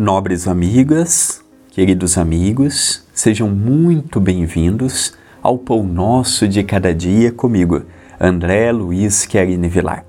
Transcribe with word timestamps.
Nobres 0.00 0.48
amigas, 0.48 1.44
queridos 1.72 2.16
amigos, 2.16 3.04
sejam 3.12 3.50
muito 3.50 4.18
bem-vindos 4.18 5.12
ao 5.42 5.58
Pão 5.58 5.82
Nosso 5.84 6.48
de 6.48 6.62
Cada 6.62 6.94
Dia 6.94 7.30
comigo, 7.30 7.82
André 8.18 8.72
Luiz 8.72 9.26
Querine 9.26 9.68
Vilar. 9.68 10.06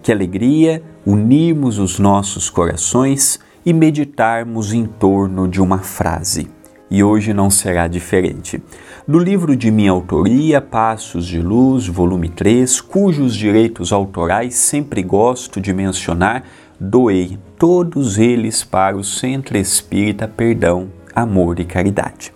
Que 0.00 0.12
alegria 0.12 0.80
unirmos 1.04 1.80
os 1.80 1.98
nossos 1.98 2.48
corações 2.48 3.40
e 3.66 3.72
meditarmos 3.72 4.72
em 4.72 4.86
torno 4.86 5.48
de 5.48 5.60
uma 5.60 5.78
frase. 5.78 6.48
E 6.88 7.02
hoje 7.02 7.34
não 7.34 7.50
será 7.50 7.88
diferente. 7.88 8.62
Do 9.08 9.18
livro 9.18 9.56
de 9.56 9.72
minha 9.72 9.90
autoria, 9.90 10.60
Passos 10.60 11.26
de 11.26 11.42
Luz, 11.42 11.88
volume 11.88 12.28
3, 12.28 12.80
cujos 12.80 13.34
direitos 13.34 13.92
autorais 13.92 14.54
sempre 14.54 15.02
gosto 15.02 15.60
de 15.60 15.72
mencionar, 15.72 16.44
doei 16.82 17.38
todos 17.56 18.18
eles 18.18 18.64
para 18.64 18.96
o 18.96 19.04
Centro 19.04 19.56
Espírita 19.56 20.26
Perdão, 20.26 20.90
Amor 21.14 21.60
e 21.60 21.64
Caridade. 21.64 22.32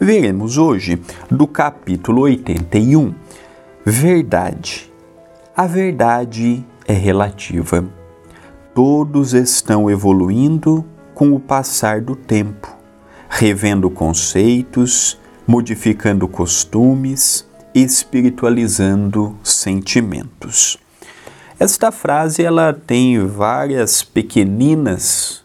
Veremos 0.00 0.58
hoje 0.58 1.00
do 1.30 1.46
capítulo 1.46 2.22
81. 2.22 3.14
Verdade. 3.84 4.92
A 5.56 5.68
verdade 5.68 6.66
é 6.88 6.92
relativa. 6.92 7.84
Todos 8.74 9.32
estão 9.32 9.88
evoluindo 9.88 10.84
com 11.14 11.32
o 11.32 11.38
passar 11.38 12.00
do 12.00 12.16
tempo, 12.16 12.76
revendo 13.28 13.88
conceitos, 13.88 15.16
modificando 15.46 16.26
costumes, 16.26 17.48
espiritualizando 17.72 19.38
sentimentos. 19.44 20.83
Esta 21.58 21.92
frase 21.92 22.42
ela 22.42 22.72
tem 22.72 23.24
várias 23.26 24.02
pequeninas, 24.02 25.44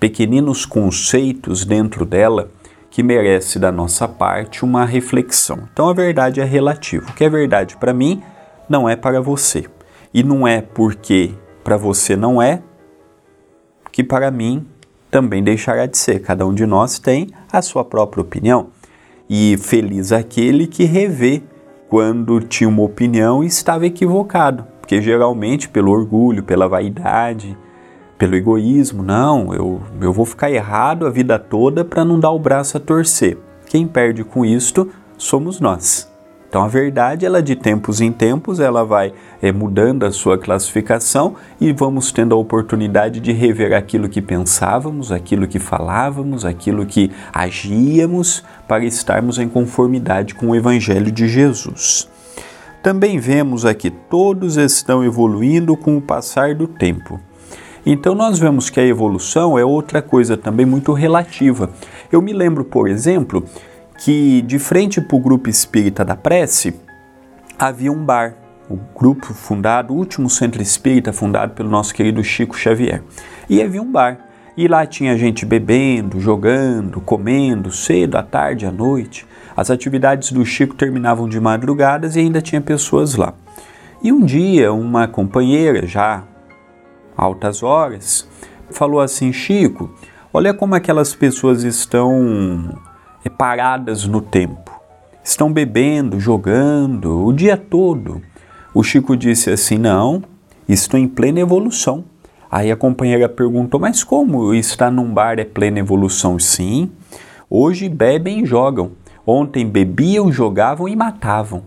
pequeninos 0.00 0.64
conceitos 0.64 1.66
dentro 1.66 2.06
dela 2.06 2.50
que 2.90 3.02
merece 3.02 3.58
da 3.58 3.70
nossa 3.70 4.08
parte 4.08 4.64
uma 4.64 4.86
reflexão. 4.86 5.68
Então 5.70 5.90
a 5.90 5.92
verdade 5.92 6.40
é 6.40 6.44
relativa. 6.44 7.10
O 7.10 7.12
que 7.12 7.24
é 7.24 7.28
verdade 7.28 7.76
para 7.76 7.92
mim 7.92 8.22
não 8.66 8.88
é 8.88 8.96
para 8.96 9.20
você. 9.20 9.66
E 10.12 10.22
não 10.22 10.48
é 10.48 10.62
porque 10.62 11.34
para 11.62 11.76
você 11.76 12.16
não 12.16 12.40
é 12.40 12.62
que 13.92 14.02
para 14.02 14.30
mim 14.30 14.66
também 15.10 15.44
deixará 15.44 15.84
de 15.84 15.98
ser. 15.98 16.20
Cada 16.20 16.46
um 16.46 16.54
de 16.54 16.64
nós 16.64 16.98
tem 16.98 17.28
a 17.52 17.60
sua 17.60 17.84
própria 17.84 18.22
opinião. 18.22 18.68
E 19.28 19.58
feliz 19.58 20.12
aquele 20.12 20.66
que 20.66 20.84
revê 20.84 21.42
quando 21.90 22.40
tinha 22.40 22.68
uma 22.68 22.82
opinião 22.82 23.44
e 23.44 23.46
estava 23.48 23.84
equivocado 23.84 24.71
porque 24.92 25.00
geralmente 25.00 25.70
pelo 25.70 25.90
orgulho, 25.90 26.42
pela 26.42 26.68
vaidade, 26.68 27.56
pelo 28.18 28.36
egoísmo, 28.36 29.02
não, 29.02 29.54
eu, 29.54 29.80
eu 29.98 30.12
vou 30.12 30.26
ficar 30.26 30.50
errado 30.50 31.06
a 31.06 31.10
vida 31.10 31.38
toda 31.38 31.82
para 31.82 32.04
não 32.04 32.20
dar 32.20 32.30
o 32.30 32.38
braço 32.38 32.76
a 32.76 32.80
torcer. 32.80 33.38
Quem 33.70 33.86
perde 33.86 34.22
com 34.22 34.44
isto 34.44 34.90
somos 35.16 35.60
nós. 35.60 36.12
Então 36.46 36.62
a 36.62 36.68
verdade, 36.68 37.24
ela 37.24 37.42
de 37.42 37.56
tempos 37.56 38.02
em 38.02 38.12
tempos, 38.12 38.60
ela 38.60 38.84
vai 38.84 39.14
é, 39.40 39.50
mudando 39.50 40.04
a 40.04 40.12
sua 40.12 40.36
classificação 40.36 41.36
e 41.58 41.72
vamos 41.72 42.12
tendo 42.12 42.34
a 42.34 42.38
oportunidade 42.38 43.18
de 43.18 43.32
rever 43.32 43.72
aquilo 43.72 44.10
que 44.10 44.20
pensávamos, 44.20 45.10
aquilo 45.10 45.48
que 45.48 45.58
falávamos, 45.58 46.44
aquilo 46.44 46.84
que 46.84 47.10
agíamos 47.32 48.44
para 48.68 48.84
estarmos 48.84 49.38
em 49.38 49.48
conformidade 49.48 50.34
com 50.34 50.48
o 50.48 50.54
Evangelho 50.54 51.10
de 51.10 51.26
Jesus. 51.28 52.11
Também 52.82 53.18
vemos 53.20 53.64
aqui 53.64 53.90
todos 53.90 54.56
estão 54.56 55.04
evoluindo 55.04 55.76
com 55.76 55.96
o 55.96 56.02
passar 56.02 56.54
do 56.54 56.66
tempo. 56.66 57.20
Então 57.86 58.12
nós 58.14 58.40
vemos 58.40 58.68
que 58.68 58.80
a 58.80 58.86
evolução 58.86 59.56
é 59.56 59.64
outra 59.64 60.02
coisa 60.02 60.36
também 60.36 60.66
muito 60.66 60.92
relativa. 60.92 61.70
Eu 62.10 62.20
me 62.20 62.32
lembro, 62.32 62.64
por 62.64 62.88
exemplo, 62.88 63.44
que 64.04 64.42
de 64.42 64.58
frente 64.58 65.00
para 65.00 65.16
o 65.16 65.20
grupo 65.20 65.48
espírita 65.48 66.04
da 66.04 66.16
prece 66.16 66.74
havia 67.56 67.92
um 67.92 68.04
bar, 68.04 68.34
o 68.68 68.76
grupo 68.98 69.32
fundado, 69.32 69.94
o 69.94 69.96
último 69.96 70.28
centro 70.28 70.60
espírita 70.60 71.12
fundado 71.12 71.54
pelo 71.54 71.68
nosso 71.68 71.94
querido 71.94 72.22
Chico 72.24 72.56
Xavier. 72.56 73.02
E 73.48 73.62
havia 73.62 73.80
um 73.80 73.90
bar. 73.90 74.31
E 74.56 74.68
lá 74.68 74.84
tinha 74.84 75.16
gente 75.16 75.46
bebendo, 75.46 76.20
jogando, 76.20 77.00
comendo, 77.00 77.72
cedo, 77.72 78.16
à 78.16 78.22
tarde, 78.22 78.66
à 78.66 78.72
noite. 78.72 79.26
As 79.56 79.70
atividades 79.70 80.30
do 80.32 80.44
Chico 80.44 80.74
terminavam 80.74 81.26
de 81.26 81.40
madrugadas 81.40 82.16
e 82.16 82.20
ainda 82.20 82.42
tinha 82.42 82.60
pessoas 82.60 83.14
lá. 83.14 83.32
E 84.02 84.12
um 84.12 84.24
dia, 84.24 84.72
uma 84.72 85.08
companheira, 85.08 85.86
já 85.86 86.24
altas 87.16 87.62
horas, 87.62 88.28
falou 88.70 89.00
assim: 89.00 89.32
Chico, 89.32 89.90
olha 90.32 90.52
como 90.52 90.74
aquelas 90.74 91.14
pessoas 91.14 91.62
estão 91.62 92.78
eh, 93.24 93.30
paradas 93.30 94.06
no 94.06 94.20
tempo. 94.20 94.70
Estão 95.24 95.52
bebendo, 95.52 96.18
jogando 96.20 97.24
o 97.24 97.32
dia 97.32 97.56
todo. 97.56 98.20
O 98.74 98.82
Chico 98.82 99.16
disse 99.16 99.50
assim: 99.50 99.78
Não, 99.78 100.22
estou 100.68 101.00
em 101.00 101.08
plena 101.08 101.40
evolução. 101.40 102.04
Aí 102.52 102.70
a 102.70 102.76
companheira 102.76 103.30
perguntou: 103.30 103.80
Mas 103.80 104.04
como 104.04 104.52
estar 104.52 104.90
num 104.90 105.10
bar 105.10 105.38
é 105.38 105.44
plena 105.44 105.78
evolução? 105.78 106.38
Sim, 106.38 106.90
hoje 107.48 107.88
bebem 107.88 108.42
e 108.42 108.46
jogam. 108.46 108.90
Ontem 109.26 109.66
bebiam, 109.66 110.30
jogavam 110.30 110.86
e 110.86 110.94
matavam. 110.94 111.62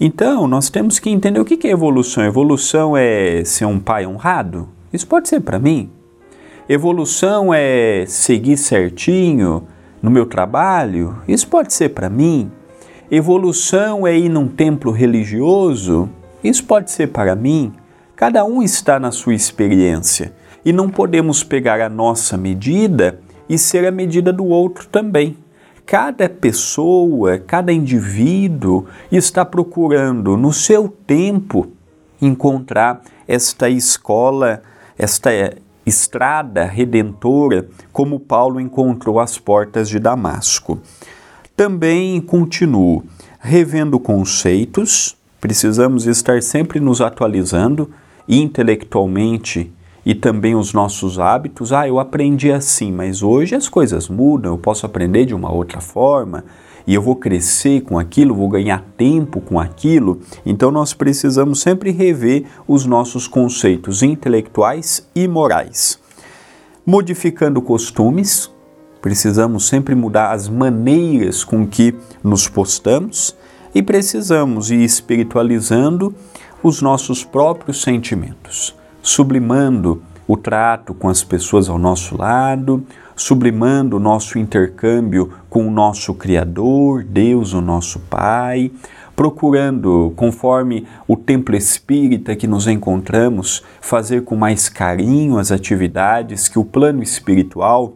Então, 0.00 0.46
nós 0.46 0.70
temos 0.70 1.00
que 1.00 1.10
entender 1.10 1.40
o 1.40 1.44
que 1.44 1.66
é 1.66 1.70
evolução. 1.72 2.24
Evolução 2.24 2.96
é 2.96 3.42
ser 3.44 3.64
um 3.64 3.80
pai 3.80 4.06
honrado? 4.06 4.68
Isso 4.92 5.06
pode 5.06 5.28
ser 5.28 5.40
para 5.40 5.58
mim. 5.58 5.90
Evolução 6.68 7.52
é 7.52 8.04
seguir 8.06 8.56
certinho 8.56 9.66
no 10.00 10.10
meu 10.10 10.26
trabalho? 10.26 11.16
Isso 11.26 11.48
pode 11.48 11.72
ser 11.72 11.88
para 11.88 12.08
mim. 12.08 12.50
Evolução 13.10 14.06
é 14.06 14.16
ir 14.16 14.28
num 14.28 14.46
templo 14.46 14.92
religioso? 14.92 16.08
Isso 16.44 16.64
pode 16.64 16.90
ser 16.92 17.08
para 17.08 17.34
mim. 17.34 17.72
Cada 18.20 18.44
um 18.44 18.62
está 18.62 19.00
na 19.00 19.10
sua 19.10 19.34
experiência 19.34 20.34
e 20.62 20.74
não 20.74 20.90
podemos 20.90 21.42
pegar 21.42 21.80
a 21.80 21.88
nossa 21.88 22.36
medida 22.36 23.18
e 23.48 23.56
ser 23.56 23.86
a 23.86 23.90
medida 23.90 24.30
do 24.30 24.44
outro 24.44 24.86
também 24.88 25.38
cada 25.86 26.28
pessoa, 26.28 27.38
cada 27.38 27.72
indivíduo 27.72 28.86
está 29.10 29.42
procurando 29.42 30.36
no 30.36 30.52
seu 30.52 30.86
tempo 30.88 31.72
encontrar 32.20 33.00
esta 33.26 33.70
escola, 33.70 34.62
esta 34.98 35.30
estrada 35.86 36.66
redentora, 36.66 37.66
como 37.90 38.20
Paulo 38.20 38.60
encontrou 38.60 39.18
às 39.18 39.38
portas 39.38 39.88
de 39.88 39.98
Damasco. 39.98 40.78
Também 41.56 42.20
continuo 42.20 43.02
revendo 43.40 43.98
conceitos, 43.98 45.16
precisamos 45.40 46.06
estar 46.06 46.42
sempre 46.42 46.78
nos 46.78 47.00
atualizando 47.00 47.90
intelectualmente 48.30 49.72
e 50.06 50.14
também 50.14 50.54
os 50.54 50.72
nossos 50.72 51.18
hábitos. 51.18 51.72
Ah, 51.72 51.86
eu 51.86 51.98
aprendi 51.98 52.52
assim, 52.52 52.92
mas 52.92 53.22
hoje 53.22 53.56
as 53.56 53.68
coisas 53.68 54.08
mudam, 54.08 54.52
eu 54.52 54.58
posso 54.58 54.86
aprender 54.86 55.26
de 55.26 55.34
uma 55.34 55.52
outra 55.52 55.80
forma 55.80 56.44
e 56.86 56.94
eu 56.94 57.02
vou 57.02 57.16
crescer 57.16 57.82
com 57.82 57.98
aquilo, 57.98 58.34
vou 58.34 58.48
ganhar 58.48 58.84
tempo 58.96 59.40
com 59.40 59.58
aquilo. 59.58 60.20
Então 60.46 60.70
nós 60.70 60.94
precisamos 60.94 61.60
sempre 61.60 61.90
rever 61.90 62.44
os 62.66 62.86
nossos 62.86 63.26
conceitos 63.26 64.02
intelectuais 64.02 65.06
e 65.14 65.26
morais. 65.26 65.98
Modificando 66.86 67.60
costumes, 67.60 68.50
precisamos 69.02 69.66
sempre 69.66 69.94
mudar 69.94 70.32
as 70.32 70.48
maneiras 70.48 71.44
com 71.44 71.66
que 71.66 71.94
nos 72.22 72.48
postamos 72.48 73.36
e 73.74 73.82
precisamos 73.82 74.70
ir 74.70 74.82
espiritualizando 74.82 76.14
os 76.62 76.82
nossos 76.82 77.24
próprios 77.24 77.82
sentimentos 77.82 78.74
sublimando 79.02 80.02
o 80.26 80.36
trato 80.36 80.94
com 80.94 81.08
as 81.08 81.24
pessoas 81.24 81.68
ao 81.68 81.78
nosso 81.78 82.16
lado, 82.16 82.84
sublimando 83.16 83.96
o 83.96 84.00
nosso 84.00 84.38
intercâmbio 84.38 85.32
com 85.48 85.66
o 85.66 85.70
nosso 85.70 86.14
Criador, 86.14 87.02
Deus, 87.02 87.52
o 87.52 87.60
nosso 87.60 87.98
Pai, 88.00 88.70
procurando, 89.16 90.12
conforme 90.16 90.86
o 91.06 91.16
templo 91.16 91.56
espírita 91.56 92.36
que 92.36 92.46
nos 92.46 92.66
encontramos, 92.66 93.62
fazer 93.80 94.22
com 94.22 94.36
mais 94.36 94.68
carinho 94.68 95.36
as 95.36 95.50
atividades 95.50 96.48
que 96.48 96.58
o 96.58 96.64
plano 96.64 97.02
espiritual 97.02 97.94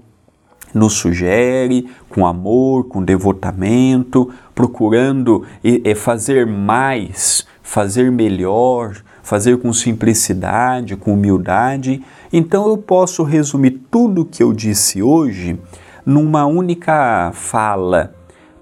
nos 0.74 0.94
sugere, 0.94 1.88
com 2.08 2.26
amor, 2.26 2.88
com 2.88 3.02
devotamento, 3.02 4.30
procurando 4.54 5.46
fazer 5.94 6.44
mais, 6.44 7.46
fazer 7.64 8.12
melhor, 8.12 8.94
fazer 9.22 9.56
com 9.58 9.72
simplicidade, 9.72 10.94
com 10.94 11.14
humildade. 11.14 12.04
Então 12.32 12.68
eu 12.68 12.76
posso 12.76 13.24
resumir 13.24 13.80
tudo 13.90 14.20
o 14.20 14.24
que 14.24 14.42
eu 14.42 14.52
disse 14.52 15.02
hoje 15.02 15.58
numa 16.06 16.46
única 16.46 17.32
fala: 17.32 18.14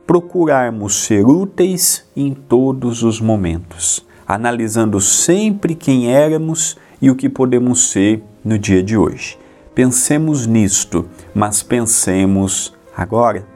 procurarmos 0.07 1.05
ser 1.05 1.27
úteis 1.27 2.07
em 2.17 2.33
todos 2.33 3.03
os 3.03 3.21
momentos, 3.21 4.07
analisando 4.27 5.01
sempre 5.01 5.75
quem 5.75 6.11
éramos 6.11 6.79
e 7.03 7.11
o 7.11 7.17
que 7.17 7.29
podemos 7.29 7.91
ser 7.91 8.23
no 8.45 8.57
dia 8.57 8.83
de 8.83 8.97
hoje. 8.97 9.37
Pensemos 9.75 10.47
nisto, 10.47 11.07
mas 11.35 11.63
pensemos 11.63 12.73
agora. 12.97 13.52